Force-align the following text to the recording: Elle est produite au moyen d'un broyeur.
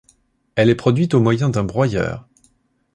Elle 0.55 0.71
est 0.71 0.75
produite 0.75 1.13
au 1.13 1.19
moyen 1.21 1.49
d'un 1.49 1.63
broyeur. 1.63 2.27